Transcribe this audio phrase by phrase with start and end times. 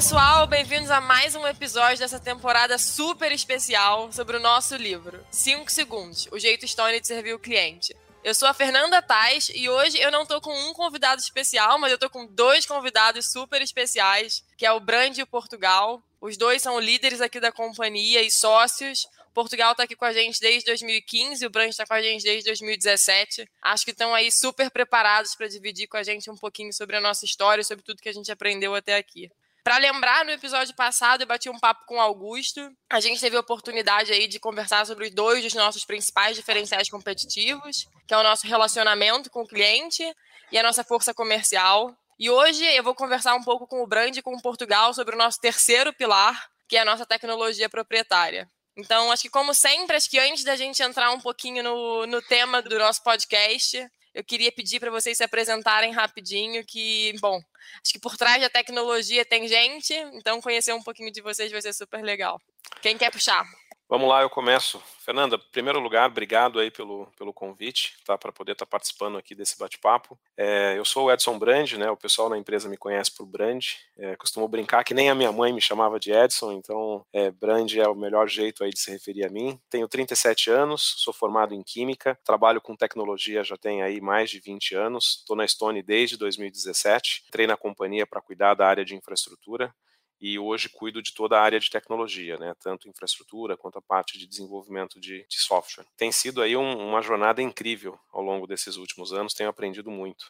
[0.00, 5.70] pessoal, bem-vindos a mais um episódio dessa temporada super especial sobre o nosso livro, 5
[5.70, 7.94] Segundos, o jeito Stone de servir o cliente.
[8.24, 11.92] Eu sou a Fernanda Tais e hoje eu não tô com um convidado especial, mas
[11.92, 16.02] eu tô com dois convidados super especiais, que é o Brand e o Portugal.
[16.18, 19.06] Os dois são líderes aqui da companhia e sócios.
[19.34, 22.44] Portugal está aqui com a gente desde 2015, o Brand está com a gente desde
[22.44, 23.46] 2017.
[23.60, 27.02] Acho que estão aí super preparados para dividir com a gente um pouquinho sobre a
[27.02, 29.30] nossa história, sobre tudo que a gente aprendeu até aqui.
[29.62, 32.70] Para lembrar, no episódio passado eu bati um papo com o Augusto.
[32.90, 36.88] A gente teve a oportunidade aí de conversar sobre os dois dos nossos principais diferenciais
[36.88, 40.02] competitivos, que é o nosso relacionamento com o cliente
[40.50, 41.94] e a nossa força comercial.
[42.18, 45.14] E hoje eu vou conversar um pouco com o Brand e com o Portugal sobre
[45.14, 48.48] o nosso terceiro pilar, que é a nossa tecnologia proprietária.
[48.76, 52.22] Então, acho que, como sempre, acho que antes da gente entrar um pouquinho no, no
[52.22, 57.40] tema do nosso podcast, eu queria pedir para vocês se apresentarem rapidinho, que, bom,
[57.82, 61.62] acho que por trás da tecnologia tem gente, então conhecer um pouquinho de vocês vai
[61.62, 62.40] ser super legal.
[62.82, 63.44] Quem quer puxar?
[63.90, 64.80] Vamos lá, eu começo.
[65.00, 69.18] Fernanda, em primeiro lugar, obrigado aí pelo, pelo convite, tá, para poder estar tá participando
[69.18, 70.16] aqui desse bate-papo.
[70.36, 73.64] É, eu sou o Edson Brand, né, o pessoal na empresa me conhece por Brand,
[73.98, 77.74] é, costumo brincar que nem a minha mãe me chamava de Edson, então é, Brand
[77.74, 79.58] é o melhor jeito aí de se referir a mim.
[79.68, 84.38] Tenho 37 anos, sou formado em Química, trabalho com tecnologia já tem aí mais de
[84.38, 88.94] 20 anos, estou na Stone desde 2017, entrei na companhia para cuidar da área de
[88.94, 89.74] infraestrutura,
[90.20, 94.18] e hoje cuido de toda a área de tecnologia, né, tanto infraestrutura quanto a parte
[94.18, 95.86] de desenvolvimento de, de software.
[95.96, 100.26] Tem sido aí um, uma jornada incrível ao longo desses últimos anos, tenho aprendido muito.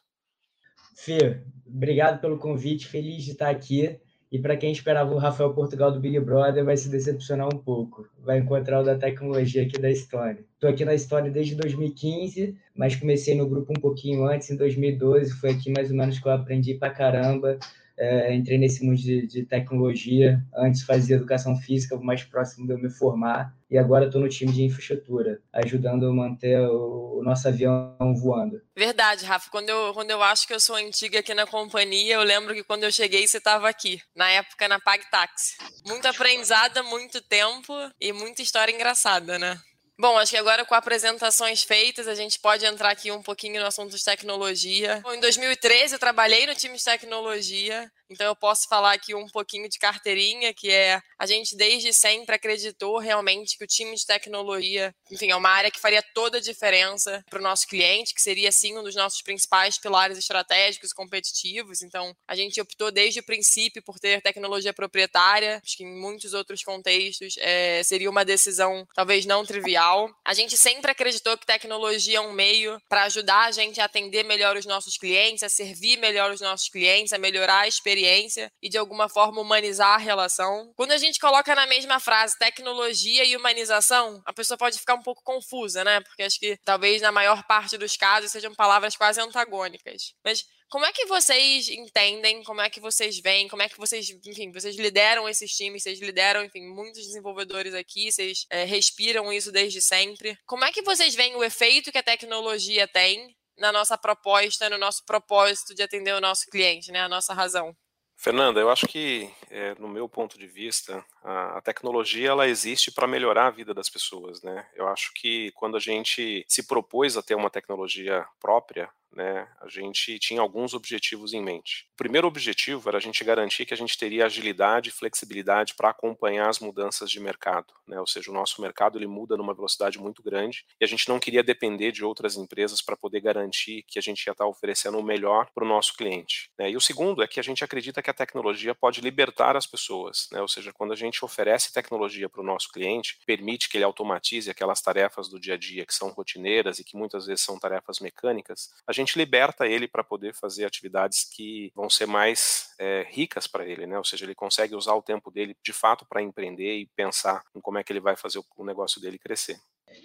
[0.96, 3.98] Fê, obrigado pelo convite, feliz de estar aqui.
[4.30, 8.08] E para quem esperava o Rafael Portugal do Big Brother, vai se decepcionar um pouco.
[8.16, 10.46] Vai encontrar o da tecnologia aqui da Stone.
[10.54, 15.32] Estou aqui na Stone desde 2015, mas comecei no grupo um pouquinho antes, em 2012.
[15.32, 17.58] Foi aqui mais ou menos que eu aprendi para caramba
[18.00, 20.42] é, entrei nesse mundo de, de, tecnologia.
[20.56, 23.54] Antes fazia educação física, mais próximo de eu me formar.
[23.70, 28.60] E agora estou no time de infraestrutura, ajudando a manter o, o, nosso avião voando.
[28.74, 29.50] Verdade, Rafa.
[29.50, 32.64] Quando eu, quando eu acho que eu sou antiga aqui na companhia, eu lembro que
[32.64, 35.58] quando eu cheguei você estava aqui, na época na PagTaxi.
[35.86, 39.60] Muito aprendizada, muito tempo e muita história engraçada, né?
[40.00, 43.66] Bom, acho que agora com apresentações feitas, a gente pode entrar aqui um pouquinho no
[43.66, 44.98] assunto de tecnologia.
[45.02, 49.28] Bom, em 2013 eu trabalhei no time de tecnologia então eu posso falar aqui um
[49.28, 54.04] pouquinho de carteirinha, que é a gente desde sempre acreditou realmente que o time de
[54.04, 58.20] tecnologia, enfim, é uma área que faria toda a diferença para o nosso cliente, que
[58.20, 61.82] seria sim um dos nossos principais pilares estratégicos competitivos.
[61.82, 66.34] Então a gente optou desde o princípio por ter tecnologia proprietária, acho que em muitos
[66.34, 70.10] outros contextos é, seria uma decisão talvez não trivial.
[70.24, 74.24] A gente sempre acreditou que tecnologia é um meio para ajudar a gente a atender
[74.24, 78.50] melhor os nossos clientes, a servir melhor os nossos clientes, a melhorar a experiência experiência
[78.62, 80.72] e de alguma forma humanizar a relação.
[80.76, 85.02] Quando a gente coloca na mesma frase tecnologia e humanização, a pessoa pode ficar um
[85.02, 86.00] pouco confusa, né?
[86.00, 90.14] Porque acho que talvez na maior parte dos casos sejam palavras quase antagônicas.
[90.24, 94.08] Mas como é que vocês entendem, como é que vocês veem, como é que vocês,
[94.24, 99.50] enfim, vocês lideram esses times, vocês lideram, enfim, muitos desenvolvedores aqui, vocês é, respiram isso
[99.50, 100.38] desde sempre.
[100.46, 104.78] Como é que vocês veem o efeito que a tecnologia tem na nossa proposta, no
[104.78, 107.76] nosso propósito de atender o nosso cliente, né, a nossa razão?
[108.22, 112.92] Fernanda, eu acho que, é, no meu ponto de vista, a, a tecnologia ela existe
[112.92, 114.66] para melhorar a vida das pessoas, né?
[114.74, 119.68] Eu acho que quando a gente se propôs a ter uma tecnologia própria, né, a
[119.68, 121.86] gente tinha alguns objetivos em mente.
[121.94, 125.90] O primeiro objetivo era a gente garantir que a gente teria agilidade e flexibilidade para
[125.90, 129.98] acompanhar as mudanças de mercado, né, ou seja, o nosso mercado ele muda numa velocidade
[129.98, 133.98] muito grande e a gente não queria depender de outras empresas para poder garantir que
[133.98, 136.50] a gente ia estar tá oferecendo o melhor para o nosso cliente.
[136.58, 136.70] Né.
[136.70, 140.28] E o segundo é que a gente acredita que a tecnologia pode libertar as pessoas,
[140.32, 143.84] né, ou seja, quando a gente oferece tecnologia para o nosso cliente, permite que ele
[143.84, 147.58] automatize aquelas tarefas do dia a dia que são rotineiras e que muitas vezes são
[147.58, 153.06] tarefas mecânicas, a gente liberta ele para poder fazer atividades que vão ser mais é,
[153.10, 153.98] ricas para ele, né?
[153.98, 157.60] Ou seja, ele consegue usar o tempo dele de fato para empreender e pensar em
[157.60, 159.56] como é que ele vai fazer o negócio dele crescer.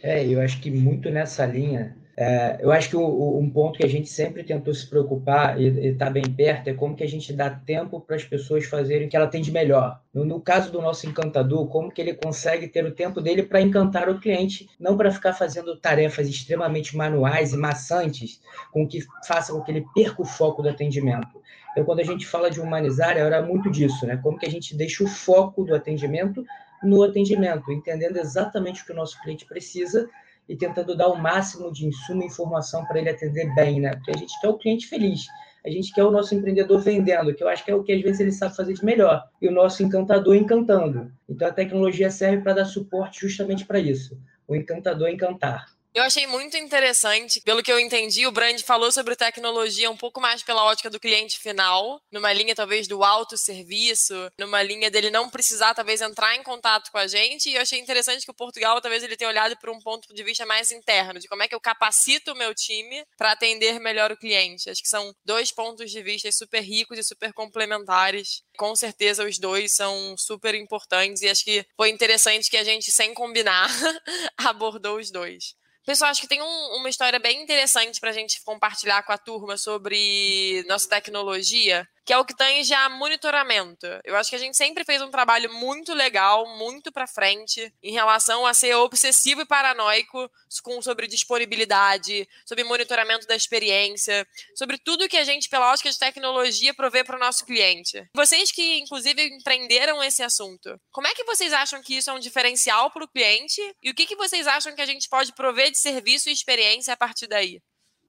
[0.01, 3.85] É, eu acho que muito nessa linha, é, eu acho que o, um ponto que
[3.85, 7.33] a gente sempre tentou se preocupar e está bem perto é como que a gente
[7.33, 9.99] dá tempo para as pessoas fazerem o que ela tem de melhor.
[10.13, 13.59] No, no, caso do nosso encantador, como que ele consegue ter o tempo dele para
[13.59, 18.39] encantar o cliente, não para ficar fazendo tarefas extremamente manuais e maçantes,
[18.71, 21.41] com que faça com que ele perca o foco do atendimento.
[21.71, 24.17] Então, quando a gente fala de humanizar, era muito disso, né?
[24.23, 26.45] Como que a gente deixa o foco do atendimento
[26.81, 30.07] no atendimento, entendendo exatamente o que o nosso cliente precisa
[30.47, 33.95] e tentando dar o máximo de insumo e informação para ele atender bem, né?
[33.95, 35.25] Porque a gente quer o cliente feliz.
[35.65, 38.01] A gente quer o nosso empreendedor vendendo, que eu acho que é o que às
[38.01, 41.11] vezes ele sabe fazer de melhor, e o nosso encantador encantando.
[41.27, 44.15] Então a tecnologia serve para dar suporte justamente para isso.
[44.47, 45.74] O encantador encantar.
[45.95, 47.39] Eu achei muito interessante.
[47.39, 50.99] Pelo que eu entendi, o Brand falou sobre tecnologia um pouco mais pela ótica do
[50.99, 56.43] cliente final, numa linha talvez do autosserviço, numa linha dele não precisar talvez entrar em
[56.43, 57.49] contato com a gente.
[57.49, 60.21] E eu achei interessante que o Portugal talvez ele tenha olhado por um ponto de
[60.21, 64.11] vista mais interno, de como é que eu capacito o meu time para atender melhor
[64.11, 64.69] o cliente.
[64.69, 68.43] Acho que são dois pontos de vista super ricos e super complementares.
[68.57, 72.91] Com certeza os dois são super importantes e acho que foi interessante que a gente,
[72.91, 73.69] sem combinar,
[74.37, 75.55] abordou os dois.
[75.85, 79.17] Pessoal, acho que tem um, uma história bem interessante para a gente compartilhar com a
[79.19, 83.87] turma sobre nossa tecnologia que é o que tem já monitoramento.
[84.03, 87.91] Eu acho que a gente sempre fez um trabalho muito legal, muito para frente, em
[87.91, 90.29] relação a ser obsessivo e paranoico
[90.61, 95.97] com, sobre disponibilidade, sobre monitoramento da experiência, sobre tudo que a gente, pela ótica de
[95.97, 98.07] tecnologia, provê para o nosso cliente.
[98.13, 102.19] Vocês que, inclusive, empreenderam esse assunto, como é que vocês acham que isso é um
[102.19, 103.59] diferencial para o cliente?
[103.81, 106.93] E o que, que vocês acham que a gente pode prover de serviço e experiência
[106.93, 107.61] a partir daí?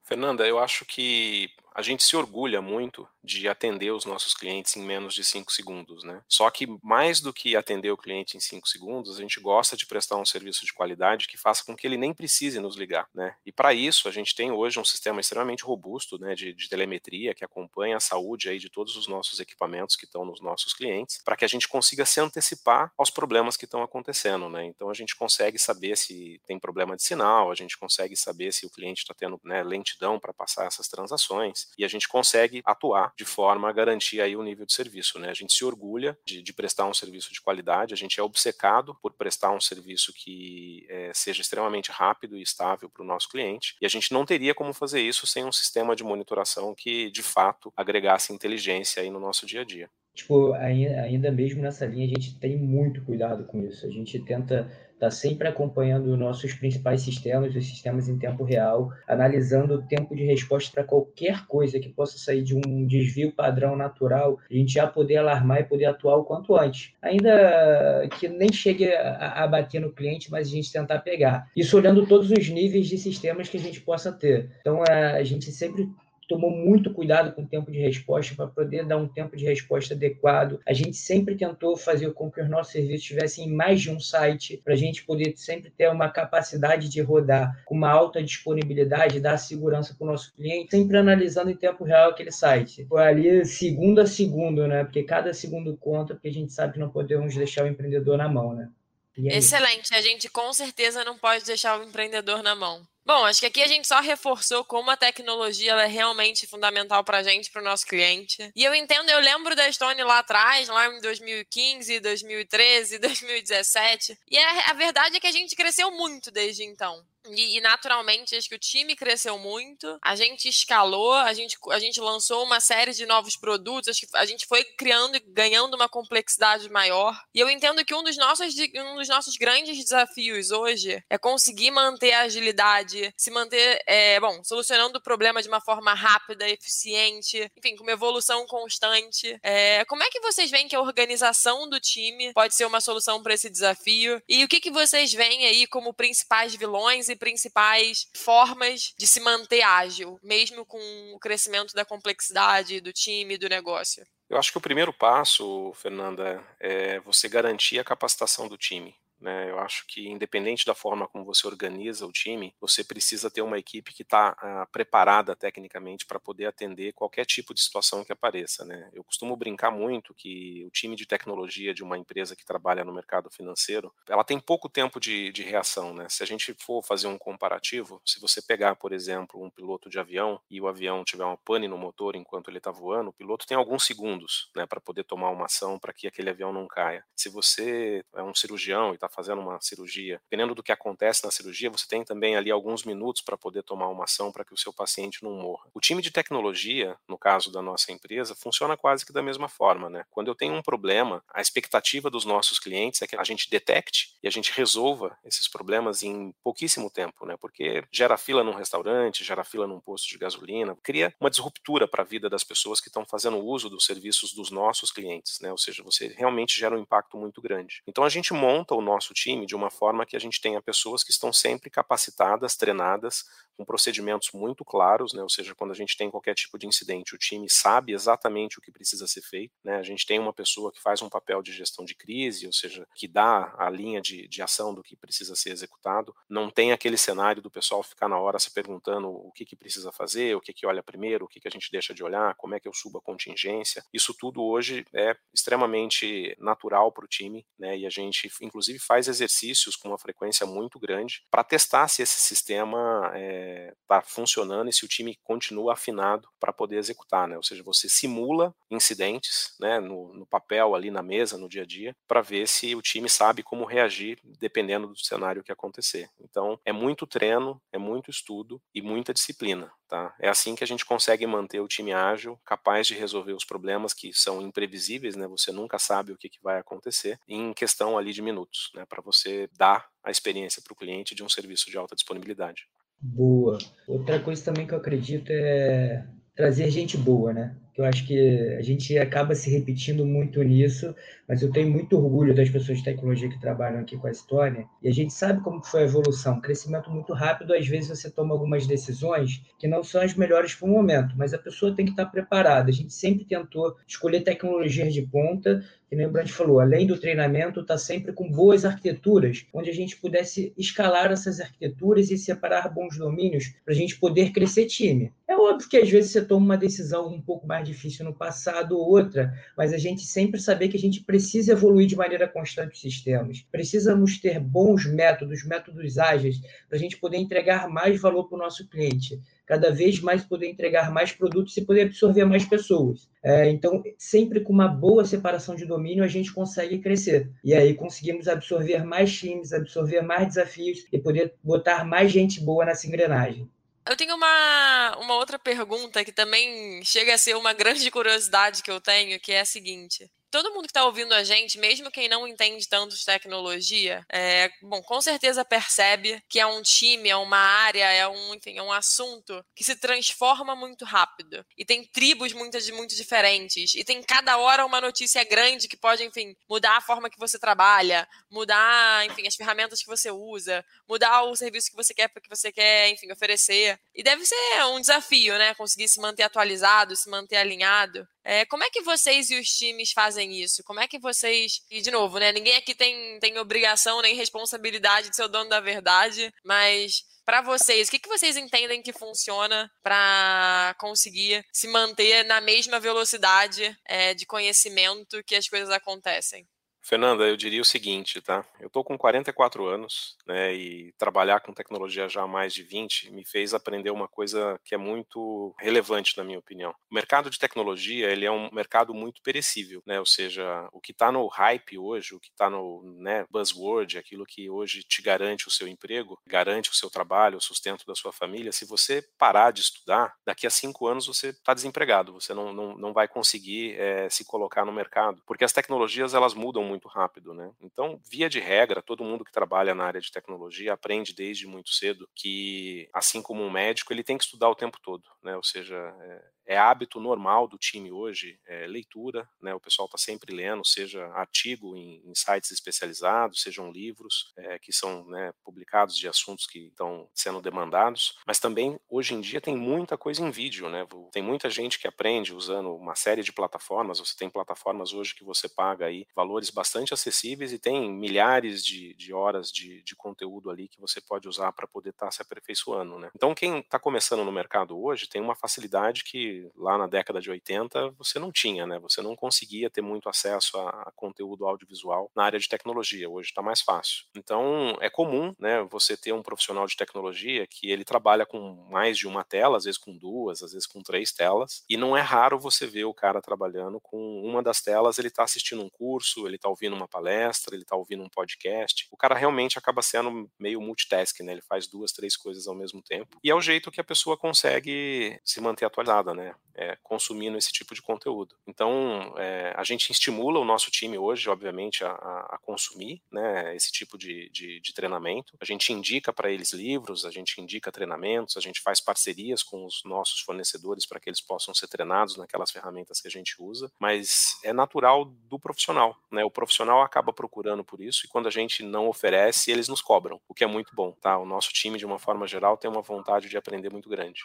[0.03, 4.83] Fernanda, eu acho que a gente se orgulha muito de atender os nossos clientes em
[4.83, 6.21] menos de 5 segundos, né?
[6.27, 9.85] Só que mais do que atender o cliente em 5 segundos, a gente gosta de
[9.85, 13.35] prestar um serviço de qualidade que faça com que ele nem precise nos ligar, né?
[13.45, 17.35] E para isso, a gente tem hoje um sistema extremamente robusto, né, de, de telemetria
[17.35, 21.21] que acompanha a saúde aí de todos os nossos equipamentos que estão nos nossos clientes,
[21.23, 24.65] para que a gente consiga se antecipar aos problemas que estão acontecendo, né?
[24.65, 28.65] Então a gente consegue saber se tem problema de sinal, a gente consegue saber se
[28.65, 33.13] o cliente está tendo né, lentidão para passar essas transações, e a gente consegue atuar
[33.17, 35.17] de forma a garantir aí o nível de serviço.
[35.17, 35.29] Né?
[35.29, 38.95] A gente se orgulha de, de prestar um serviço de qualidade, a gente é obcecado
[39.01, 43.75] por prestar um serviço que é, seja extremamente rápido e estável para o nosso cliente,
[43.81, 47.23] e a gente não teria como fazer isso sem um sistema de monitoração que, de
[47.23, 49.89] fato, agregasse inteligência aí no nosso dia a dia.
[50.17, 53.85] Tipo, ainda mesmo nessa linha, a gente tem muito cuidado com isso.
[53.85, 54.67] A gente tenta
[54.97, 60.25] está sempre acompanhando nossos principais sistemas, os sistemas em tempo real, analisando o tempo de
[60.25, 64.87] resposta para qualquer coisa que possa sair de um desvio padrão natural, a gente já
[64.87, 66.93] poder alarmar e poder atuar o quanto antes.
[66.99, 71.47] Ainda que nem chegue a bater no cliente, mas a gente tentar pegar.
[71.55, 74.49] Isso olhando todos os níveis de sistemas que a gente possa ter.
[74.61, 75.87] Então, a gente sempre
[76.27, 79.93] tomou muito cuidado com o tempo de resposta para poder dar um tempo de resposta
[79.93, 80.59] adequado.
[80.67, 83.99] A gente sempre tentou fazer com que os nossos serviços estivessem em mais de um
[83.99, 89.19] site, para a gente poder sempre ter uma capacidade de rodar com uma alta disponibilidade,
[89.19, 92.85] dar segurança para o nosso cliente, sempre analisando em tempo real aquele site.
[92.85, 94.83] Foi ali segundo a segundo, né?
[94.83, 98.27] Porque cada segundo conta, porque a gente sabe que não podemos deixar o empreendedor na
[98.27, 98.69] mão, né?
[99.17, 99.93] Excelente.
[99.95, 102.85] A gente com certeza não pode deixar o empreendedor na mão.
[103.07, 107.19] Bom, acho que aqui a gente só reforçou como a tecnologia é realmente fundamental para
[107.19, 108.51] a gente, para o nosso cliente.
[108.53, 114.19] E eu entendo, eu lembro da Stone lá atrás, lá em 2015, 2013, 2017.
[114.29, 117.01] E a, a verdade é que a gente cresceu muito desde então.
[117.31, 121.79] E, e, naturalmente, acho que o time cresceu muito, a gente escalou, a gente, a
[121.79, 125.75] gente lançou uma série de novos produtos, acho que a gente foi criando e ganhando
[125.75, 127.19] uma complexidade maior.
[127.33, 131.71] E eu entendo que um dos nossos, um dos nossos grandes desafios hoje é conseguir
[131.71, 137.51] manter a agilidade, se manter, é, bom, solucionando o problema de uma forma rápida, eficiente,
[137.57, 139.37] enfim, com uma evolução constante.
[139.43, 143.21] É, como é que vocês veem que a organização do time pode ser uma solução
[143.21, 144.21] para esse desafio?
[144.27, 149.19] E o que, que vocês veem aí como principais vilões e principais formas de se
[149.19, 150.79] manter ágil, mesmo com
[151.13, 154.05] o crescimento da complexidade do time, do negócio?
[154.29, 158.95] Eu acho que o primeiro passo, Fernanda, é você garantir a capacitação do time.
[159.19, 159.49] Né?
[159.49, 163.57] Eu acho que, independente da forma como você organiza o time, você precisa ter uma
[163.57, 168.63] equipe que está ah, preparada tecnicamente para poder atender qualquer tipo de situação que apareça.
[168.65, 168.89] Né?
[168.93, 172.93] Eu costumo brincar muito que o time de tecnologia de uma empresa que trabalha no
[172.93, 175.93] mercado financeiro, ela tem pouco tempo de, de reação.
[175.93, 176.07] Né?
[176.09, 179.99] Se a gente for fazer um comparativo, se você pegar, por exemplo, um piloto de
[179.99, 183.47] avião e o avião tiver uma pane no motor enquanto ele está voando, o piloto
[183.47, 187.03] tem alguns segundos né, para poder tomar uma ação para que aquele avião não caia.
[187.15, 191.23] Se você é um cirurgião e está está fazendo uma cirurgia, dependendo do que acontece
[191.23, 194.53] na cirurgia, você tem também ali alguns minutos para poder tomar uma ação para que
[194.53, 195.67] o seu paciente não morra.
[195.73, 199.89] O time de tecnologia, no caso da nossa empresa, funciona quase que da mesma forma,
[199.89, 200.05] né?
[200.11, 204.15] Quando eu tenho um problema, a expectativa dos nossos clientes é que a gente detecte
[204.21, 207.35] e a gente resolva esses problemas em pouquíssimo tempo, né?
[207.37, 212.03] Porque gera fila num restaurante, gera fila num posto de gasolina, cria uma disruptura para
[212.03, 215.51] a vida das pessoas que estão fazendo uso dos serviços dos nossos clientes, né?
[215.51, 217.81] Ou seja, você realmente gera um impacto muito grande.
[217.87, 220.61] Então a gente monta o nosso nosso time de uma forma que a gente tenha
[220.61, 223.23] pessoas que estão sempre capacitadas, treinadas,
[223.55, 225.23] com procedimentos muito claros, né?
[225.23, 228.61] Ou seja, quando a gente tem qualquer tipo de incidente, o time sabe exatamente o
[228.61, 229.77] que precisa ser feito, né?
[229.77, 232.87] A gente tem uma pessoa que faz um papel de gestão de crise, ou seja,
[232.95, 236.15] que dá a linha de, de ação do que precisa ser executado.
[236.29, 239.91] Não tem aquele cenário do pessoal ficar na hora se perguntando o que, que precisa
[239.91, 242.53] fazer, o que, que olha primeiro, o que, que a gente deixa de olhar, como
[242.53, 243.83] é que eu subo a contingência.
[243.91, 247.75] Isso tudo hoje é extremamente natural para o time, né?
[247.75, 252.21] E a gente, inclusive, faz exercícios com uma frequência muito grande para testar se esse
[252.21, 257.35] sistema é, está funcionando e se o time continua afinado para poder executar, né?
[257.35, 261.65] Ou seja, você simula incidentes, né, no, no papel ali na mesa, no dia a
[261.65, 266.09] dia, para ver se o time sabe como reagir dependendo do cenário que acontecer.
[266.19, 270.13] Então, é muito treino, é muito estudo e muita disciplina, tá?
[270.19, 273.93] É assim que a gente consegue manter o time ágil, capaz de resolver os problemas
[273.93, 275.27] que são imprevisíveis, né?
[275.27, 278.85] Você nunca sabe o que, que vai acontecer em questão ali de minutos, né?
[278.85, 282.67] Para você dar a experiência para o cliente de um serviço de alta disponibilidade.
[282.99, 283.57] Boa.
[283.87, 287.55] Outra coisa também que eu acredito é trazer gente boa, né?
[287.77, 290.95] Eu acho que a gente acaba se repetindo muito nisso,
[291.27, 294.65] mas eu tenho muito orgulho das pessoas de tecnologia que trabalham aqui com a Estônia,
[294.81, 298.33] e a gente sabe como foi a evolução, crescimento muito rápido, às vezes você toma
[298.33, 301.91] algumas decisões que não são as melhores para o momento, mas a pessoa tem que
[301.91, 302.69] estar preparada.
[302.69, 307.61] A gente sempre tentou escolher tecnologias de ponta que nem o falou, além do treinamento,
[307.61, 312.97] está sempre com boas arquiteturas, onde a gente pudesse escalar essas arquiteturas e separar bons
[312.97, 315.13] domínios para a gente poder crescer time.
[315.27, 318.77] É óbvio que às vezes você toma uma decisão um pouco mais difícil no passado
[318.77, 322.73] ou outra, mas a gente sempre saber que a gente precisa evoluir de maneira constante
[322.73, 323.45] os sistemas.
[323.49, 328.39] Precisamos ter bons métodos, métodos ágeis, para a gente poder entregar mais valor para o
[328.39, 333.09] nosso cliente cada vez mais poder entregar mais produtos e poder absorver mais pessoas.
[333.23, 337.31] É, então, sempre com uma boa separação de domínio, a gente consegue crescer.
[337.43, 342.65] E aí conseguimos absorver mais times, absorver mais desafios e poder botar mais gente boa
[342.65, 343.49] nessa engrenagem.
[343.89, 348.69] Eu tenho uma, uma outra pergunta que também chega a ser uma grande curiosidade que
[348.69, 352.09] eu tenho, que é a seguinte todo mundo que está ouvindo a gente, mesmo quem
[352.09, 357.15] não entende tanto de tecnologia, é, bom, com certeza percebe que é um time, é
[357.15, 361.45] uma área, é um, enfim, é um assunto que se transforma muito rápido.
[361.57, 363.75] E tem tribos muito, muito diferentes.
[363.75, 367.39] E tem cada hora uma notícia grande que pode, enfim, mudar a forma que você
[367.39, 372.29] trabalha, mudar, enfim, as ferramentas que você usa, mudar o serviço que você quer que
[372.29, 373.79] você quer, enfim, oferecer.
[373.93, 375.53] E deve ser um desafio, né?
[375.53, 378.07] Conseguir se manter atualizado, se manter alinhado.
[378.29, 380.61] É, como é que vocês e os times fazem isso?
[380.65, 381.61] Como é que vocês.
[381.71, 382.33] E, de novo, né?
[382.33, 387.41] Ninguém aqui tem, tem obrigação nem responsabilidade de ser o dono da verdade, mas para
[387.41, 394.13] vocês, o que, vocês entendem que funciona para conseguir se manter na mesma velocidade é,
[394.13, 396.45] de conhecimento que as coisas acontecem?
[396.87, 398.45] Fernanda, eu diria o seguinte, tá?
[398.61, 403.11] Eu tô com 44 anos, né, e trabalhar com tecnologia já há mais de 20
[403.11, 406.73] me fez aprender uma coisa que é muito relevante na minha opinião.
[406.89, 409.99] O mercado de tecnologia, ele é um mercado muito perecível, né?
[409.99, 414.25] Ou seja, o que está no hype hoje, o que está no, né, buzzword, aquilo
[414.25, 418.13] que hoje te garante o seu emprego, garante o seu trabalho, o sustento da sua
[418.13, 422.53] família, se você parar de estudar, daqui a cinco anos você está desempregado, você não,
[422.53, 426.76] não, não vai conseguir é, se colocar no mercado, porque as tecnologias elas mudam muito
[426.77, 427.51] muito rápido, né?
[427.59, 431.71] Então, via de regra, todo mundo que trabalha na área de tecnologia aprende desde muito
[431.71, 435.35] cedo que, assim como um médico, ele tem que estudar o tempo todo, né?
[435.35, 439.53] Ou seja, é, é hábito normal do time hoje é, leitura, né?
[439.53, 444.71] O pessoal está sempre lendo, seja artigo em, em, sites especializados, sejam livros é, que
[444.71, 449.57] são né, publicados de assuntos que estão sendo demandados, mas também hoje em dia tem
[449.57, 450.87] muita coisa em vídeo, né?
[451.11, 453.99] Tem muita gente que aprende usando uma série de plataformas.
[453.99, 458.93] Você tem plataformas hoje que você paga aí valores bastante acessíveis e tem milhares de,
[458.93, 462.21] de horas de, de conteúdo ali que você pode usar para poder estar tá se
[462.21, 463.09] aperfeiçoando, né?
[463.15, 467.29] Então quem está começando no mercado hoje tem uma facilidade que lá na década de
[467.29, 468.79] 80 você não tinha, né?
[468.79, 473.09] Você não conseguia ter muito acesso a, a conteúdo audiovisual na área de tecnologia.
[473.09, 474.05] Hoje está mais fácil.
[474.15, 475.63] Então é comum, né?
[475.69, 479.65] Você ter um profissional de tecnologia que ele trabalha com mais de uma tela, às
[479.65, 482.93] vezes com duas, às vezes com três telas, e não é raro você ver o
[482.93, 484.97] cara trabalhando com uma das telas.
[484.97, 488.87] Ele está assistindo um curso, ele está ouvindo uma palestra, ele está ouvindo um podcast.
[488.91, 491.33] O cara realmente acaba sendo meio multitasking, né?
[491.33, 493.17] Ele faz duas, três coisas ao mesmo tempo.
[493.23, 496.33] E é o jeito que a pessoa consegue se manter atualizada, né?
[496.55, 498.35] É, consumindo esse tipo de conteúdo.
[498.47, 503.71] Então, é, a gente estimula o nosso time hoje, obviamente, a, a consumir né, esse
[503.71, 505.37] tipo de, de, de treinamento.
[505.39, 509.65] A gente indica para eles livros, a gente indica treinamentos, a gente faz parcerias com
[509.65, 513.71] os nossos fornecedores para que eles possam ser treinados naquelas ferramentas que a gente usa,
[513.79, 515.95] mas é natural do profissional.
[516.11, 516.23] Né?
[516.23, 520.21] O profissional acaba procurando por isso e quando a gente não oferece, eles nos cobram,
[520.29, 520.91] o que é muito bom.
[521.01, 521.17] Tá?
[521.17, 524.21] O nosso time, de uma forma geral, tem uma vontade de aprender muito grande.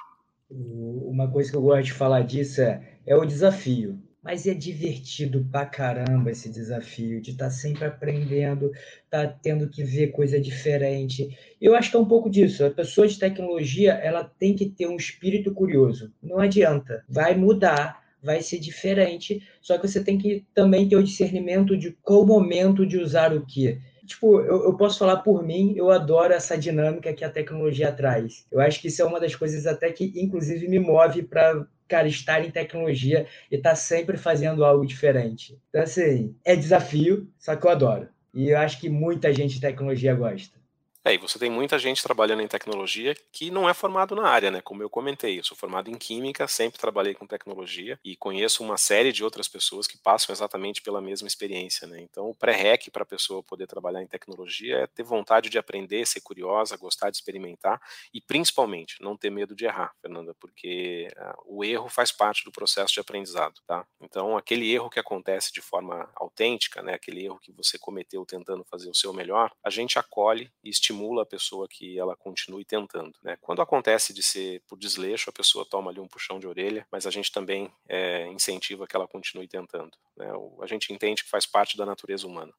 [0.51, 3.99] Uma coisa que eu gosto de falar disso é, é o desafio.
[4.23, 8.71] Mas é divertido pra caramba esse desafio de estar tá sempre aprendendo,
[9.11, 11.37] tá tendo que ver coisa diferente.
[11.61, 12.65] Eu acho que é um pouco disso.
[12.65, 16.13] A pessoa de tecnologia, ela tem que ter um espírito curioso.
[16.23, 17.03] Não adianta.
[17.09, 21.93] Vai mudar, vai ser diferente, só que você tem que também ter o discernimento de
[22.03, 26.33] qual momento de usar o que tipo, eu, eu, posso falar por mim, eu adoro
[26.33, 28.47] essa dinâmica que a tecnologia traz.
[28.51, 32.09] Eu acho que isso é uma das coisas até que, inclusive, me move para cara,
[32.09, 35.59] estar em tecnologia e estar tá sempre fazendo algo diferente.
[35.69, 38.09] Então, assim, é desafio, só que eu adoro.
[38.33, 40.59] E eu acho que muita gente de tecnologia gosta.
[41.05, 44.53] É, e você tem muita gente trabalhando em tecnologia que não é formado na área,
[44.53, 44.61] né?
[44.61, 48.77] Como eu comentei, eu sou formado em química, sempre trabalhei com tecnologia e conheço uma
[48.77, 52.01] série de outras pessoas que passam exatamente pela mesma experiência, né?
[52.01, 56.07] Então, o pré-rec para a pessoa poder trabalhar em tecnologia é ter vontade de aprender,
[56.07, 57.81] ser curiosa, gostar de experimentar
[58.15, 62.53] e principalmente não ter medo de errar, Fernanda, porque uh, o erro faz parte do
[62.53, 63.85] processo de aprendizado, tá?
[64.01, 66.95] Então, aquele erro que acontece de forma autêntica, né?
[66.95, 70.92] Aquele erro que você cometeu tentando fazer o seu melhor, a gente acolhe e estimula
[70.93, 73.19] estimula a pessoa que ela continue tentando.
[73.23, 73.37] Né?
[73.41, 77.07] Quando acontece de ser por desleixo, a pessoa toma ali um puxão de orelha, mas
[77.07, 79.97] a gente também é, incentiva que ela continue tentando.
[80.17, 80.31] Né?
[80.61, 82.53] A gente entende que faz parte da natureza humana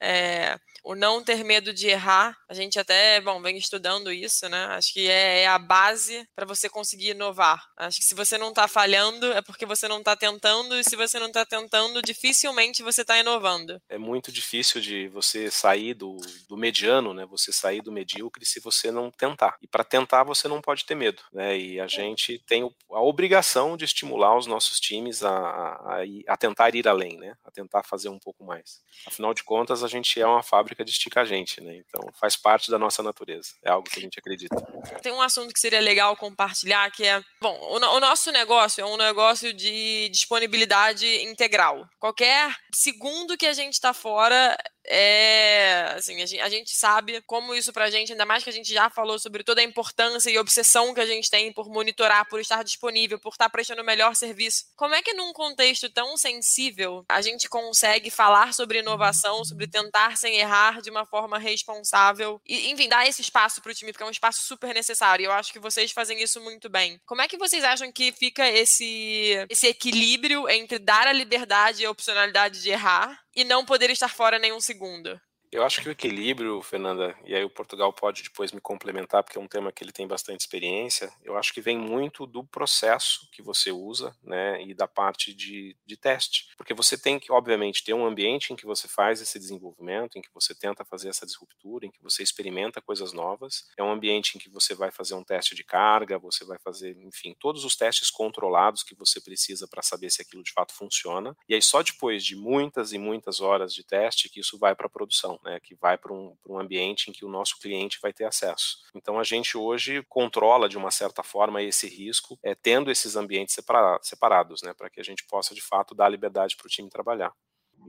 [0.00, 2.36] é, o não ter medo de errar.
[2.48, 4.64] A gente até, bom, vem estudando isso, né?
[4.66, 7.62] Acho que é, é a base para você conseguir inovar.
[7.76, 10.96] Acho que se você não está falhando, é porque você não está tentando, e se
[10.96, 13.80] você não está tentando, dificilmente você está inovando.
[13.88, 16.16] É muito difícil de você sair do,
[16.48, 17.26] do mediano, né?
[17.26, 19.56] Você sair do medíocre se você não tentar.
[19.60, 21.58] E para tentar, você não pode ter medo, né?
[21.58, 26.74] E a gente tem a obrigação de estimular os nossos times a, a, a tentar
[26.74, 27.34] ir além, né?
[27.44, 28.80] A tentar fazer um pouco mais.
[29.06, 31.76] Afinal de contas, a gente é uma fábrica de esticar gente, né?
[31.76, 33.50] Então faz parte da nossa natureza.
[33.62, 34.56] É algo que a gente acredita.
[35.02, 38.86] Tem um assunto que seria legal compartilhar, que é, bom, o, o nosso negócio é
[38.86, 41.88] um negócio de disponibilidade integral.
[41.98, 47.54] Qualquer segundo que a gente está fora é assim, a gente, a gente, sabe como
[47.54, 50.38] isso pra gente, ainda mais que a gente já falou sobre toda a importância e
[50.38, 54.14] obsessão que a gente tem por monitorar, por estar disponível, por estar prestando o melhor
[54.14, 54.64] serviço.
[54.76, 60.16] Como é que num contexto tão sensível a gente consegue falar sobre inovação, sobre tentar
[60.16, 64.06] sem errar de uma forma responsável e, enfim, dar esse espaço pro time, porque é
[64.06, 65.26] um espaço super necessário.
[65.26, 67.00] Eu acho que vocês fazem isso muito bem.
[67.06, 71.86] Como é que vocês acham que fica esse, esse equilíbrio entre dar a liberdade e
[71.86, 75.20] a opcionalidade de errar e não poder estar fora nenhum segundo.
[75.52, 79.36] Eu acho que o equilíbrio, Fernanda, e aí o Portugal pode depois me complementar, porque
[79.36, 83.28] é um tema que ele tem bastante experiência, eu acho que vem muito do processo
[83.32, 86.46] que você usa, né, e da parte de, de teste.
[86.56, 90.22] Porque você tem que, obviamente, ter um ambiente em que você faz esse desenvolvimento, em
[90.22, 93.68] que você tenta fazer essa disruptura, em que você experimenta coisas novas.
[93.76, 96.96] É um ambiente em que você vai fazer um teste de carga, você vai fazer,
[96.98, 101.36] enfim, todos os testes controlados que você precisa para saber se aquilo de fato funciona.
[101.48, 104.86] E aí só depois de muitas e muitas horas de teste que isso vai para
[104.86, 108.12] a produção né, que vai para um, um ambiente em que o nosso cliente vai
[108.12, 108.78] ter acesso.
[108.94, 113.54] Então a gente hoje controla de uma certa forma esse risco, é, tendo esses ambientes
[113.54, 116.88] separa separados, né, para que a gente possa de fato dar liberdade para o time
[116.88, 117.32] trabalhar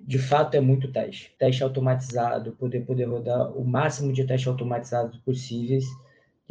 [0.03, 1.35] de fato é muito teste.
[1.37, 5.85] Teste automatizado, poder poder rodar o máximo de testes automatizados possíveis.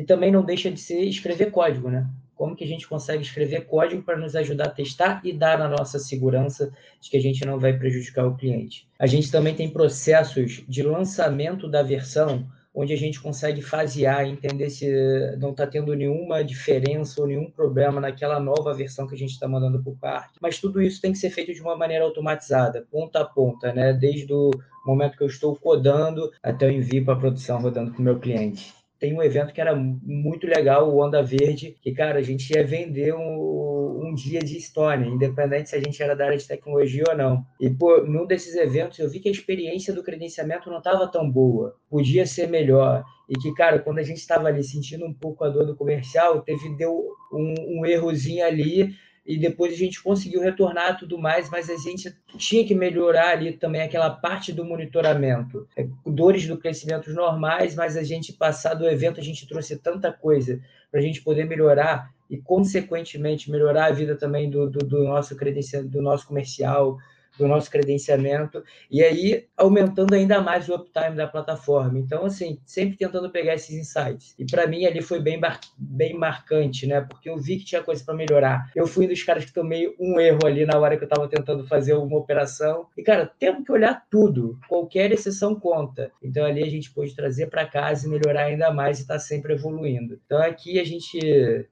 [0.00, 2.08] E também não deixa de ser escrever código, né?
[2.34, 5.68] como que a gente consegue escrever código para nos ajudar a testar e dar a
[5.68, 8.88] nossa segurança de que a gente não vai prejudicar o cliente.
[8.98, 14.70] A gente também tem processos de lançamento da versão onde a gente consegue fasear, entender
[14.70, 14.90] se
[15.36, 19.46] não está tendo nenhuma diferença ou nenhum problema naquela nova versão que a gente está
[19.46, 20.38] mandando para o parque.
[20.40, 23.92] Mas tudo isso tem que ser feito de uma maneira automatizada, ponta a ponta, né?
[23.92, 24.50] Desde o
[24.86, 28.18] momento que eu estou codando até o envio para a produção rodando para o meu
[28.18, 32.54] cliente tem um evento que era muito legal, o Onda Verde, que, cara, a gente
[32.54, 36.46] ia vender um, um dia de Estônia, independente se a gente era da área de
[36.46, 37.44] tecnologia ou não.
[37.58, 41.28] E, pô, num desses eventos eu vi que a experiência do credenciamento não estava tão
[41.28, 43.02] boa, podia ser melhor.
[43.26, 46.42] E que, cara, quando a gente estava ali sentindo um pouco a dor do comercial,
[46.42, 48.90] teve, deu um, um errozinho ali,
[49.24, 53.52] e depois a gente conseguiu retornar tudo mais, mas a gente tinha que melhorar ali
[53.52, 55.68] também aquela parte do monitoramento.
[55.76, 60.12] É, dores do crescimento normais, mas a gente, passado o evento, a gente trouxe tanta
[60.12, 65.04] coisa para a gente poder melhorar e, consequentemente, melhorar a vida também do, do, do
[65.04, 66.98] nosso credencial, do nosso comercial,
[67.38, 71.98] do nosso credenciamento, e aí aumentando ainda mais o uptime da plataforma.
[71.98, 74.34] Então, assim, sempre tentando pegar esses insights.
[74.38, 75.40] E para mim ali foi bem,
[75.76, 77.00] bem marcante, né?
[77.00, 78.70] Porque eu vi que tinha coisa para melhorar.
[78.74, 81.28] Eu fui um dos caras que tomei um erro ali na hora que eu estava
[81.28, 82.86] tentando fazer uma operação.
[82.96, 84.58] E, cara, temos que olhar tudo.
[84.68, 86.10] Qualquer exceção conta.
[86.22, 89.20] Então, ali a gente pôde trazer para casa e melhorar ainda mais e estar tá
[89.20, 90.18] sempre evoluindo.
[90.26, 91.18] Então, aqui a gente,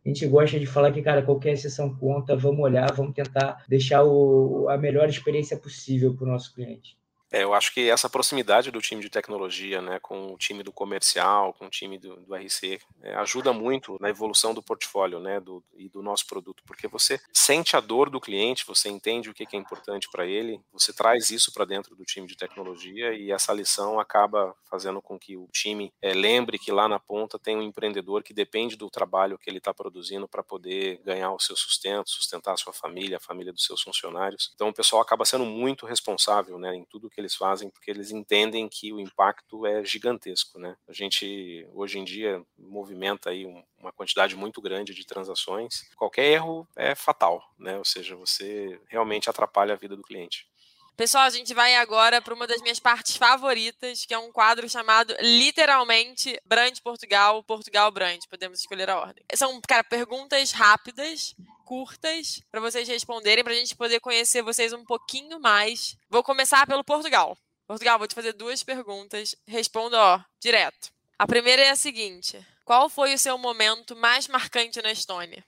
[0.05, 2.37] a gente gosta de falar que, cara, qualquer exceção conta.
[2.37, 6.99] Vamos olhar, vamos tentar deixar o, a melhor experiência possível para o nosso cliente.
[7.31, 10.73] É, eu acho que essa proximidade do time de tecnologia, né, com o time do
[10.73, 15.39] comercial, com o time do, do RC, é, ajuda muito na evolução do portfólio, né,
[15.39, 19.35] do, e do nosso produto, porque você sente a dor do cliente, você entende o
[19.35, 23.13] que, que é importante para ele, você traz isso para dentro do time de tecnologia
[23.13, 27.39] e essa lição acaba fazendo com que o time é, lembre que lá na ponta
[27.39, 31.41] tem um empreendedor que depende do trabalho que ele está produzindo para poder ganhar o
[31.41, 34.51] seu sustento, sustentar a sua família, a família dos seus funcionários.
[34.55, 37.91] Então o pessoal acaba sendo muito responsável, né, em tudo que que eles fazem, porque
[37.91, 40.77] eles entendem que o impacto é gigantesco, né?
[40.87, 43.45] A gente hoje em dia movimenta aí
[43.77, 45.91] uma quantidade muito grande de transações.
[45.97, 47.77] Qualquer erro é fatal, né?
[47.77, 50.47] Ou seja, você realmente atrapalha a vida do cliente.
[50.97, 54.69] Pessoal, a gente vai agora para uma das minhas partes favoritas, que é um quadro
[54.69, 58.21] chamado literalmente Brand Portugal, Portugal Brand.
[58.31, 59.25] Podemos escolher a ordem.
[59.35, 61.35] São, cara, perguntas rápidas
[61.69, 65.99] curtas para vocês responderem, para a gente poder conhecer vocês um pouquinho mais.
[66.09, 67.37] Vou começar pelo Portugal.
[67.67, 69.37] Portugal, vou te fazer duas perguntas.
[69.47, 70.89] Responda, ó, direto.
[71.19, 75.45] A primeira é a seguinte: Qual foi o seu momento mais marcante na Estônia?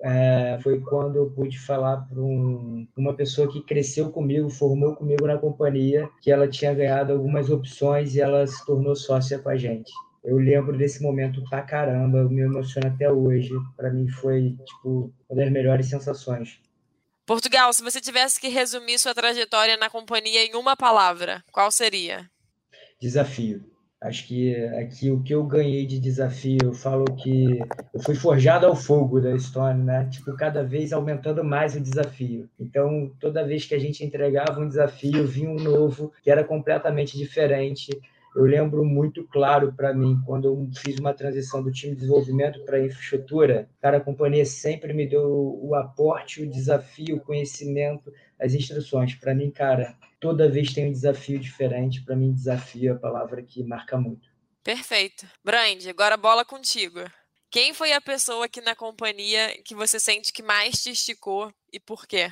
[0.00, 5.26] É, foi quando eu pude falar para um, uma pessoa que cresceu comigo, formou comigo
[5.26, 9.56] na companhia, que ela tinha ganhado algumas opções e ela se tornou sócia com a
[9.56, 9.90] gente
[10.28, 13.50] eu lembro desse momento pra caramba, me emociona até hoje.
[13.74, 16.60] Para mim foi, tipo, uma das melhores sensações.
[17.24, 22.28] Portugal, se você tivesse que resumir sua trajetória na companhia em uma palavra, qual seria?
[23.00, 23.64] Desafio.
[24.00, 27.58] Acho que aqui o que eu ganhei de desafio, eu falo que
[27.92, 30.08] eu fui forjado ao fogo da história, né?
[30.10, 32.48] Tipo, cada vez aumentando mais o desafio.
[32.60, 37.16] Então, toda vez que a gente entregava um desafio, vinha um novo que era completamente
[37.16, 37.90] diferente
[38.38, 42.64] eu lembro muito claro para mim, quando eu fiz uma transição do time de desenvolvimento
[42.64, 48.54] para infraestrutura, cara, a companhia sempre me deu o aporte, o desafio, o conhecimento, as
[48.54, 49.16] instruções.
[49.16, 52.04] Para mim, cara, toda vez tem um desafio diferente.
[52.04, 54.28] Para mim, desafio é a palavra que marca muito.
[54.62, 55.26] Perfeito.
[55.44, 57.00] Brand, agora bola contigo.
[57.50, 61.80] Quem foi a pessoa aqui na companhia que você sente que mais te esticou e
[61.80, 62.30] por quê?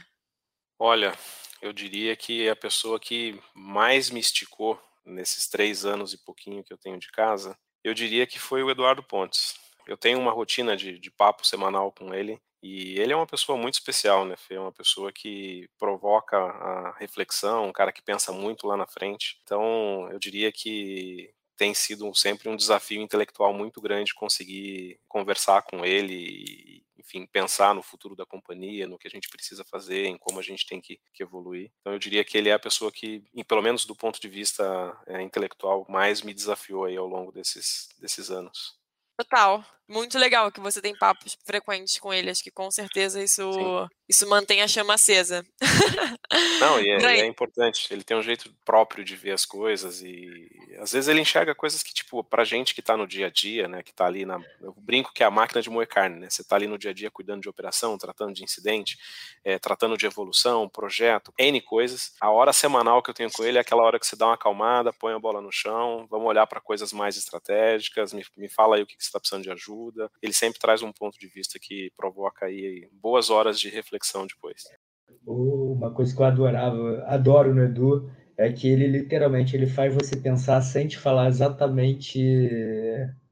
[0.79, 1.12] Olha,
[1.61, 6.73] eu diria que a pessoa que mais me esticou nesses três anos e pouquinho que
[6.73, 9.55] eu tenho de casa, eu diria que foi o Eduardo Pontes.
[9.87, 13.57] Eu tenho uma rotina de, de papo semanal com ele e ele é uma pessoa
[13.57, 14.35] muito especial, né?
[14.51, 19.38] É uma pessoa que provoca a reflexão, um cara que pensa muito lá na frente.
[19.45, 25.85] Então, eu diria que tem sido sempre um desafio intelectual muito grande conseguir conversar com
[25.85, 30.40] ele enfim, pensar no futuro da companhia, no que a gente precisa fazer, em como
[30.40, 31.71] a gente tem que, que evoluir.
[31.81, 34.99] Então eu diria que ele é a pessoa que, pelo menos do ponto de vista
[35.07, 38.77] é, intelectual, mais me desafiou aí ao longo desses, desses anos.
[39.16, 39.64] Total.
[39.88, 42.29] Muito legal que você tem papos frequentes com ele.
[42.29, 45.46] Acho que com certeza isso, isso mantém a chama acesa.
[46.59, 47.87] Não, e é, é, importante.
[47.92, 50.50] Ele tem um jeito próprio de ver as coisas e
[50.81, 53.68] às vezes ele enxerga coisas que, tipo, pra gente que tá no dia a dia,
[53.68, 54.40] né, que tá ali na.
[54.61, 56.29] Eu brinco que é a máquina de moer carne, né?
[56.29, 58.98] Você tá ali no dia a dia cuidando de operação, tratando de incidente,
[59.44, 62.12] é, tratando de evolução, projeto, N coisas.
[62.20, 64.35] A hora semanal que eu tenho com ele é aquela hora que você dá uma
[64.35, 68.74] acalmada, põe a bola no chão, vamos olhar para coisas mais estratégicas, me, me fala
[68.74, 70.11] aí o que, que você está precisando de ajuda.
[70.23, 74.64] Ele sempre traz um ponto de vista que provoca aí boas horas de reflexão depois.
[75.27, 80.16] Uma coisa que eu adorava, adoro no Edu, é que ele literalmente ele faz você
[80.16, 82.21] pensar sem te falar exatamente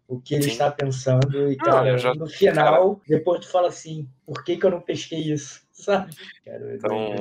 [0.09, 0.51] o que ele Sim.
[0.51, 3.07] está pensando e cara, já, no final cara...
[3.09, 7.15] depois tu fala assim por que, que eu não pesquei isso sabe cara, é então,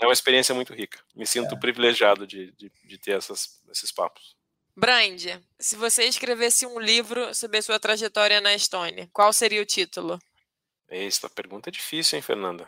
[0.00, 1.58] é uma experiência muito rica me sinto é.
[1.58, 4.36] privilegiado de, de, de ter essas, esses papos
[4.78, 5.20] Brand,
[5.58, 10.20] se você escrevesse um livro sobre a sua trajetória na Estônia, qual seria o título?
[10.88, 12.64] Essa pergunta é difícil, hein, Fernanda?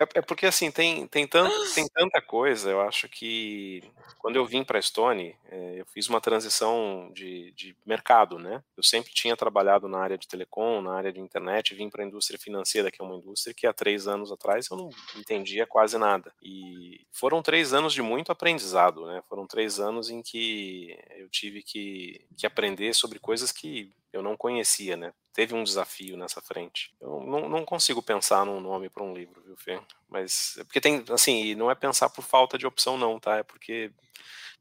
[0.00, 3.82] É, é porque assim, tem, tem, tanto, tem tanta coisa, eu acho que
[4.18, 8.62] quando eu vim para a Stone, é, eu fiz uma transição de, de mercado, né?
[8.76, 12.06] Eu sempre tinha trabalhado na área de telecom, na área de internet, vim para a
[12.06, 15.98] indústria financeira, que é uma indústria que há três anos atrás eu não entendia quase
[15.98, 16.32] nada.
[16.42, 19.22] E foram três anos de muito aprendizado, né?
[19.28, 24.36] Foram três anos em que eu tive que, que aprender sobre coisas que eu não
[24.36, 25.12] conhecia, né?
[25.32, 26.94] Teve um desafio nessa frente.
[27.00, 29.80] Eu não, não consigo pensar num nome para um livro, viu, Fê?
[30.08, 33.38] Mas é porque tem, assim, não é pensar por falta de opção, não, tá?
[33.38, 33.90] É porque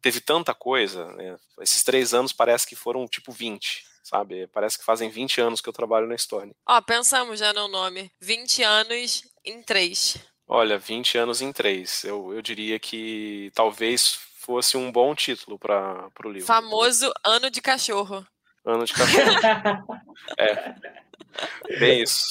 [0.01, 1.37] teve tanta coisa, né?
[1.59, 4.47] Esses três anos parece que foram tipo 20, sabe?
[4.47, 6.55] Parece que fazem 20 anos que eu trabalho na Estônia.
[6.65, 8.09] Ó, pensamos já no nome.
[8.21, 10.17] 20 anos em três.
[10.47, 12.03] Olha, 20 anos em três.
[12.03, 16.47] Eu, eu diria que talvez fosse um bom título para o livro.
[16.47, 18.25] Famoso Ano de Cachorro.
[18.65, 20.01] Ano de Cachorro.
[20.37, 20.75] é.
[21.79, 22.27] Bem isso.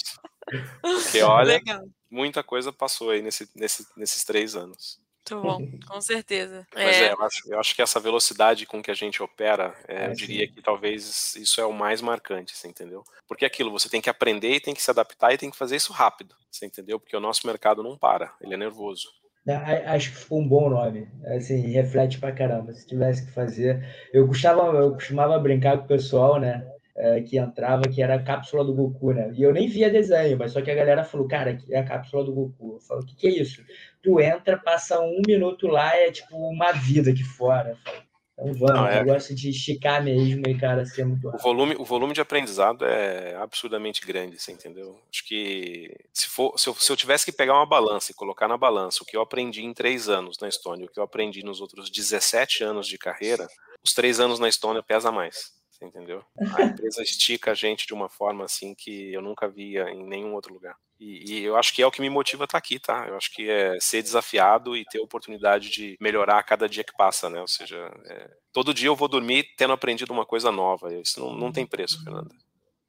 [0.80, 1.84] Porque, olha, Legal.
[2.10, 5.00] muita coisa passou aí nesse, nesse, nesses três anos.
[5.30, 6.66] Muito bom, com certeza.
[6.74, 9.76] Mas é, é eu, acho, eu, acho, que essa velocidade com que a gente opera,
[9.86, 10.52] é, é, eu diria sim.
[10.52, 13.04] que talvez isso é o mais marcante, você entendeu?
[13.28, 15.56] Porque é aquilo, você tem que aprender e tem que se adaptar e tem que
[15.56, 16.98] fazer isso rápido, você entendeu?
[16.98, 19.08] Porque o nosso mercado não para, ele é nervoso.
[19.56, 22.72] Acho que ficou um bom nome, assim, reflete pra caramba.
[22.72, 26.66] Se tivesse que fazer, eu costumava, eu costumava brincar com o pessoal, né?
[26.96, 29.32] É, que entrava, que era a cápsula do Goku, né?
[29.34, 32.24] E eu nem via desenho, mas só que a galera falou, cara, é a cápsula
[32.24, 32.74] do Goku.
[32.74, 33.64] Eu falo, o que, que é isso?
[34.02, 37.70] Tu entra, passa um minuto lá, é tipo uma vida aqui fora.
[37.70, 38.09] Eu falo,
[38.40, 39.00] então vamos, Não, é...
[39.00, 41.40] eu gosto de esticar mesmo e, cara, ser muito rápido.
[41.40, 44.98] O volume, o volume de aprendizado é absurdamente grande, você entendeu?
[45.12, 48.48] Acho que se, for, se, eu, se eu tivesse que pegar uma balança e colocar
[48.48, 51.04] na balança o que eu aprendi em três anos na Estônia e o que eu
[51.04, 53.46] aprendi nos outros 17 anos de carreira,
[53.84, 56.22] os três anos na Estônia pesa mais entendeu?
[56.54, 60.34] A empresa estica a gente de uma forma assim que eu nunca via em nenhum
[60.34, 60.76] outro lugar.
[61.00, 63.06] E, e eu acho que é o que me motiva a estar aqui, tá?
[63.08, 66.84] Eu acho que é ser desafiado e ter a oportunidade de melhorar a cada dia
[66.84, 67.40] que passa, né?
[67.40, 70.94] Ou seja, é, todo dia eu vou dormir tendo aprendido uma coisa nova.
[70.94, 72.28] Isso não, não tem preço, Fernanda.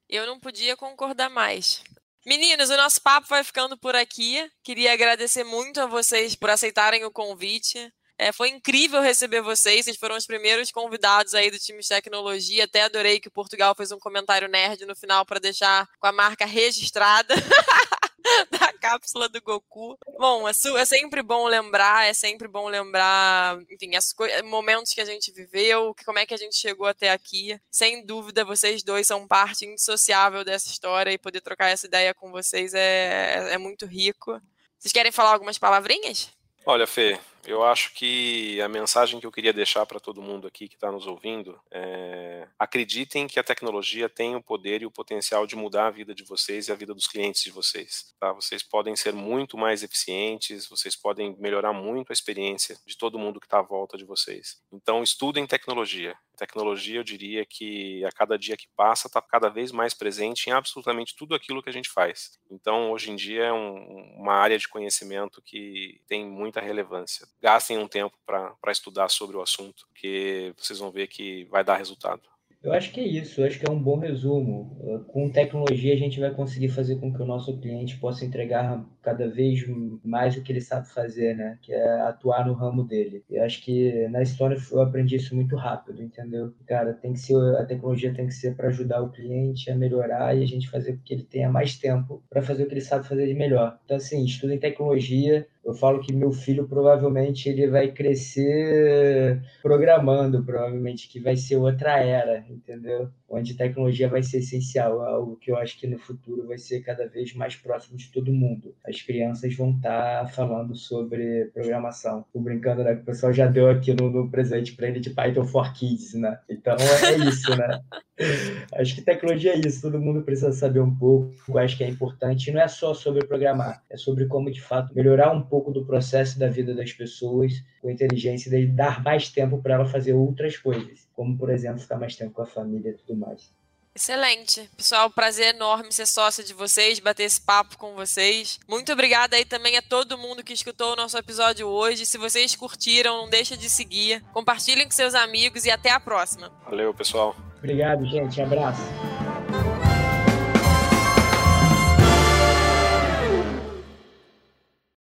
[0.10, 1.82] Eu não podia concordar mais.
[2.26, 4.46] Meninos, o nosso papo vai ficando por aqui.
[4.62, 7.92] Queria agradecer muito a vocês por aceitarem o convite.
[8.18, 12.66] É, foi incrível receber vocês, vocês foram os primeiros convidados aí do time de tecnologia.
[12.66, 16.12] Até adorei que o Portugal fez um comentário nerd no final para deixar com a
[16.12, 17.34] marca registrada.
[18.52, 19.98] da cápsula do Goku.
[20.18, 25.06] Bom, é, é, sempre bom lembrar, é sempre bom lembrar, enfim, os momentos que a
[25.06, 27.60] gente viveu, como é que a gente chegou até aqui.
[27.72, 32.32] Sem dúvida, vocês dois são parte indissociável dessa história e poder trocar essa ideia com
[32.32, 34.42] vocês é, é muito rico.
[34.78, 36.32] Vocês querem falar algumas palavrinhas?
[36.64, 40.68] Olha, Fê, eu acho que a mensagem que eu queria deixar para todo mundo aqui
[40.68, 45.48] que está nos ouvindo é: acreditem que a tecnologia tem o poder e o potencial
[45.48, 48.14] de mudar a vida de vocês e a vida dos clientes de vocês.
[48.20, 48.32] Tá?
[48.32, 53.40] Vocês podem ser muito mais eficientes, vocês podem melhorar muito a experiência de todo mundo
[53.40, 54.62] que está à volta de vocês.
[54.72, 56.16] Então, estudem tecnologia.
[56.42, 60.52] Tecnologia, eu diria que a cada dia que passa está cada vez mais presente em
[60.52, 62.40] absolutamente tudo aquilo que a gente faz.
[62.50, 67.78] Então, hoje em dia é um, uma área de conhecimento que tem muita relevância gastem
[67.78, 72.22] um tempo para estudar sobre o assunto, que vocês vão ver que vai dar resultado.
[72.64, 75.04] Eu acho que é isso, eu acho que é um bom resumo.
[75.08, 79.28] Com tecnologia, a gente vai conseguir fazer com que o nosso cliente possa entregar cada
[79.28, 79.66] vez
[80.04, 81.58] mais o que ele sabe fazer, né?
[81.62, 83.24] Que é atuar no ramo dele.
[83.30, 86.54] Eu acho que na história eu aprendi isso muito rápido, entendeu?
[86.66, 90.36] Cara, tem que ser a tecnologia tem que ser para ajudar o cliente a melhorar
[90.36, 92.82] e a gente fazer com que ele tenha mais tempo para fazer o que ele
[92.82, 93.80] sabe fazer de melhor.
[93.86, 100.44] Então, assim, estudo em tecnologia, eu falo que meu filho provavelmente ele vai crescer programando,
[100.44, 103.10] provavelmente que vai ser outra era, entendeu?
[103.30, 107.08] Onde tecnologia vai ser essencial, algo que eu acho que no futuro vai ser cada
[107.08, 108.76] vez mais próximo de todo mundo.
[108.92, 112.26] As crianças vão estar tá falando sobre programação.
[112.34, 112.92] Tô brincando, né?
[112.92, 116.38] O pessoal já deu aqui no, no presente para ele de Python for Kids, né?
[116.50, 117.82] Então é isso, né?
[118.76, 121.88] acho que tecnologia é isso, todo mundo precisa saber um pouco, eu acho que é
[121.88, 122.52] importante.
[122.52, 126.38] Não é só sobre programar, é sobre como de fato melhorar um pouco do processo
[126.38, 131.08] da vida das pessoas com inteligência e dar mais tempo para ela fazer outras coisas,
[131.14, 133.52] como por exemplo ficar mais tempo com a família e tudo mais.
[133.94, 134.70] Excelente.
[134.78, 138.60] Pessoal, prazer enorme ser sócia de vocês, bater esse papo com vocês.
[138.68, 142.06] Muito obrigada aí também a todo mundo que escutou o nosso episódio hoje.
[142.06, 144.24] Se vocês curtiram, não deixa de seguir.
[144.34, 146.52] Compartilhem com seus amigos e até a próxima.
[146.66, 147.36] Valeu, pessoal.
[147.58, 148.42] Obrigado, gente.
[148.42, 148.82] Abraço.